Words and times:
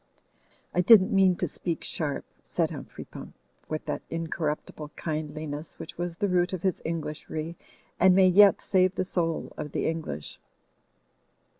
"I 0.73 0.81
didn't 0.81 1.13
mean 1.13 1.35
to 1.35 1.47
speak 1.47 1.83
sharp," 1.83 2.25
said 2.41 2.71
Humphrey 2.71 3.03
Pump 3.05 3.35
with 3.69 3.85
that 3.85 4.01
incorruptible 4.09 4.87
kindliness 4.97 5.77
which 5.77 5.95
was 5.95 6.15
the 6.15 6.27
root 6.27 6.53
of 6.53 6.63
his 6.63 6.81
Englishry, 6.83 7.55
and 7.99 8.15
may 8.15 8.27
yet 8.27 8.61
save 8.61 8.95
the 8.95 9.05
soul 9.05 9.53
of 9.57 9.73
the 9.73 9.85
English. 9.85 10.39